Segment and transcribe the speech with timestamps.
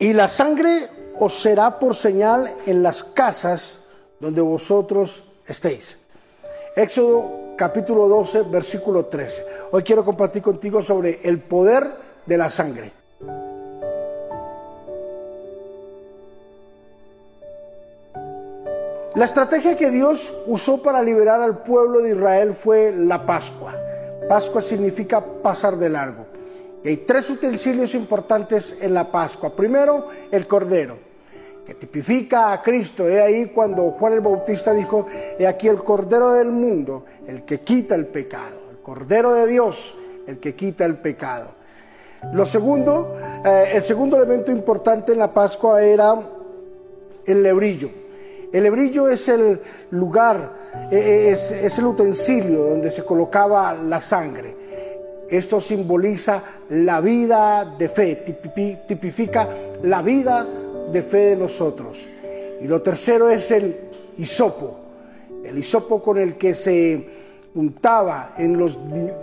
[0.00, 0.70] Y la sangre
[1.18, 3.80] os será por señal en las casas
[4.20, 5.98] donde vosotros estéis.
[6.76, 9.44] Éxodo capítulo 12, versículo 13.
[9.72, 11.90] Hoy quiero compartir contigo sobre el poder
[12.26, 12.92] de la sangre.
[19.16, 23.74] La estrategia que Dios usó para liberar al pueblo de Israel fue la Pascua.
[24.28, 26.27] Pascua significa pasar de largo.
[26.84, 29.54] Y hay tres utensilios importantes en la Pascua.
[29.54, 30.96] Primero, el cordero,
[31.66, 33.08] que tipifica a Cristo.
[33.08, 35.06] He ahí cuando Juan el Bautista dijo,
[35.38, 38.58] he aquí el cordero del mundo, el que quita el pecado.
[38.70, 39.96] El cordero de Dios,
[40.26, 41.58] el que quita el pecado.
[42.32, 43.12] Lo segundo,
[43.44, 46.14] eh, el segundo elemento importante en la Pascua era
[47.26, 47.90] el lebrillo.
[48.52, 50.54] El lebrillo es el lugar,
[50.90, 54.56] eh, es, es el utensilio donde se colocaba la sangre.
[55.30, 58.16] Esto simboliza la vida de fe,
[58.86, 59.48] tipifica
[59.82, 60.46] la vida
[60.90, 62.08] de fe de nosotros.
[62.60, 63.76] Y lo tercero es el
[64.16, 64.76] hisopo,
[65.44, 67.18] el hisopo con el que se
[67.54, 68.78] untaba en los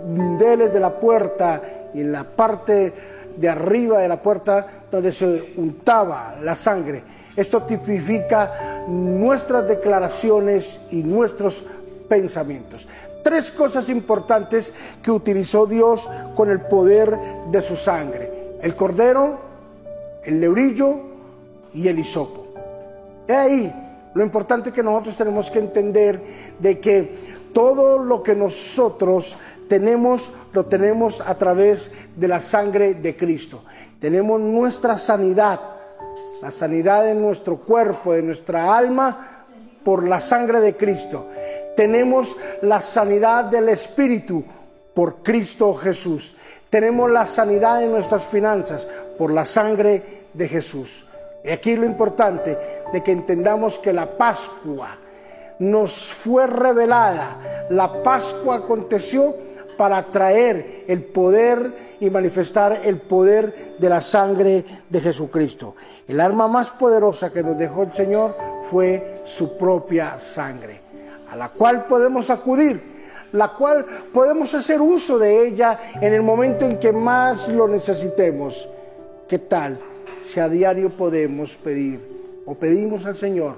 [0.08, 1.62] dindeles de la puerta
[1.92, 2.92] y en la parte
[3.36, 7.02] de arriba de la puerta donde se untaba la sangre.
[7.36, 11.64] Esto tipifica nuestras declaraciones y nuestros
[12.08, 12.86] pensamientos
[13.26, 17.18] tres cosas importantes que utilizó Dios con el poder
[17.50, 18.54] de su sangre.
[18.62, 19.40] El cordero,
[20.22, 20.94] el lebrillo
[21.74, 22.46] y el hisopo.
[23.26, 26.22] He ahí lo importante que nosotros tenemos que entender
[26.60, 27.18] de que
[27.52, 29.36] todo lo que nosotros
[29.68, 33.64] tenemos, lo tenemos a través de la sangre de Cristo.
[33.98, 35.58] Tenemos nuestra sanidad,
[36.40, 39.46] la sanidad de nuestro cuerpo, de nuestra alma,
[39.84, 41.26] por la sangre de Cristo
[41.76, 44.42] tenemos la sanidad del Espíritu
[44.94, 46.34] por Cristo Jesús.
[46.70, 50.02] Tenemos la sanidad de nuestras finanzas por la sangre
[50.32, 51.06] de Jesús.
[51.44, 52.58] Y aquí lo importante
[52.92, 54.98] de que entendamos que la Pascua
[55.60, 57.66] nos fue revelada.
[57.70, 59.34] La Pascua aconteció
[59.76, 65.76] para traer el poder y manifestar el poder de la sangre de Jesucristo.
[66.08, 68.36] El arma más poderosa que nos dejó el Señor
[68.70, 70.85] fue su propia sangre
[71.30, 72.80] a la cual podemos acudir,
[73.32, 78.68] la cual podemos hacer uso de ella en el momento en que más lo necesitemos.
[79.28, 79.78] ¿Qué tal
[80.18, 82.00] si a diario podemos pedir
[82.46, 83.56] o pedimos al Señor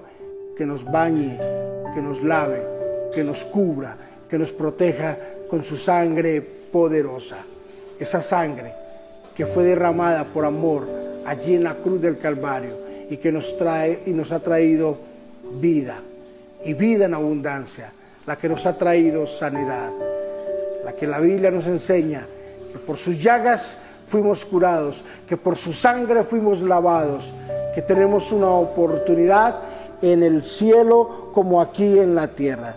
[0.56, 1.38] que nos bañe,
[1.94, 2.66] que nos lave,
[3.14, 3.96] que nos cubra,
[4.28, 5.16] que nos proteja
[5.48, 7.36] con su sangre poderosa?
[7.98, 8.72] Esa sangre
[9.34, 10.88] que fue derramada por amor
[11.26, 12.72] allí en la cruz del Calvario
[13.10, 14.96] y que nos trae y nos ha traído
[15.60, 16.02] vida
[16.64, 17.92] y vida en abundancia,
[18.26, 19.92] la que nos ha traído sanidad,
[20.84, 22.26] la que la Biblia nos enseña
[22.72, 27.32] que por sus llagas fuimos curados, que por su sangre fuimos lavados,
[27.74, 29.56] que tenemos una oportunidad
[30.02, 32.76] en el cielo como aquí en la tierra.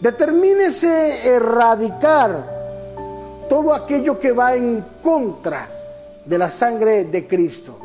[0.00, 2.56] Determínese erradicar
[3.48, 5.68] todo aquello que va en contra
[6.24, 7.78] de la sangre de Cristo,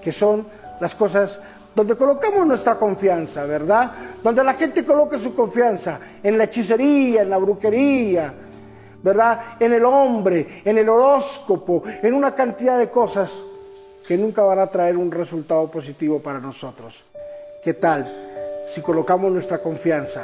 [0.00, 0.46] que son
[0.80, 1.38] las cosas
[1.74, 3.92] donde colocamos nuestra confianza, ¿verdad?
[4.22, 8.34] Donde la gente coloque su confianza en la hechicería, en la brujería,
[9.02, 9.40] ¿verdad?
[9.58, 13.42] En el hombre, en el horóscopo, en una cantidad de cosas
[14.06, 17.04] que nunca van a traer un resultado positivo para nosotros.
[17.62, 18.06] ¿Qué tal
[18.66, 20.22] si colocamos nuestra confianza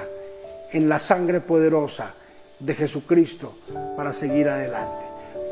[0.73, 2.13] en la sangre poderosa
[2.59, 3.55] de Jesucristo
[3.97, 5.05] para seguir adelante?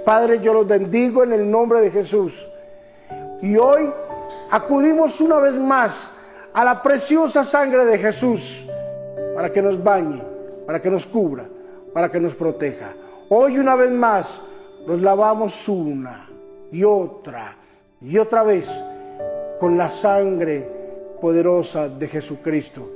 [0.04, 2.32] Padre, yo los bendigo en el nombre de Jesús.
[3.42, 3.90] Y hoy
[4.50, 6.12] acudimos una vez más
[6.52, 8.64] a la preciosa sangre de Jesús
[9.34, 10.22] para que nos bañe,
[10.66, 11.46] para que nos cubra,
[11.92, 12.94] para que nos proteja.
[13.28, 14.40] Hoy una vez más
[14.86, 16.28] nos lavamos una
[16.70, 17.56] y otra
[18.00, 18.70] y otra vez
[19.58, 20.68] con la sangre
[21.20, 22.90] poderosa de Jesucristo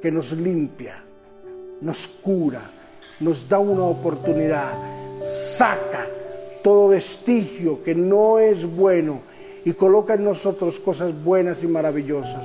[0.00, 1.02] que nos limpia,
[1.80, 2.62] nos cura,
[3.20, 4.72] nos da una oportunidad,
[5.24, 6.06] saca
[6.62, 9.20] todo vestigio que no es bueno
[9.64, 12.42] y coloca en nosotros cosas buenas y maravillosas.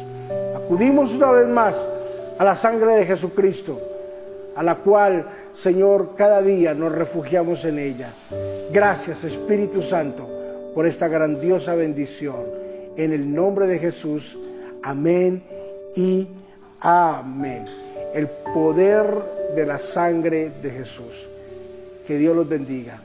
[0.55, 1.75] Acudimos una vez más
[2.37, 3.79] a la sangre de Jesucristo,
[4.55, 8.09] a la cual, Señor, cada día nos refugiamos en ella.
[8.71, 10.27] Gracias, Espíritu Santo,
[10.73, 12.43] por esta grandiosa bendición.
[12.97, 14.37] En el nombre de Jesús,
[14.83, 15.43] amén
[15.95, 16.29] y
[16.81, 17.65] amén.
[18.13, 19.07] El poder
[19.55, 21.27] de la sangre de Jesús.
[22.07, 23.01] Que Dios los bendiga.